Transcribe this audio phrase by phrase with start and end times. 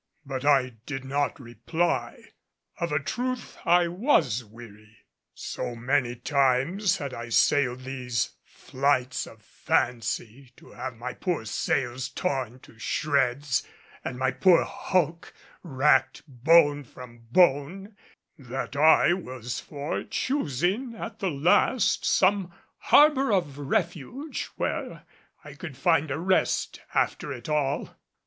[0.25, 2.29] But I did not reply.
[2.79, 4.97] Of a truth, I was weary.
[5.35, 12.09] So many times had I sailed these flights of fancy to have my poor sails
[12.09, 13.61] torn to shreds
[14.03, 17.95] and my poor hulk racked bone from bone,
[18.39, 25.03] that I was for choosing at the last some harbor of refuge where
[25.45, 27.91] I could find a rest after it all.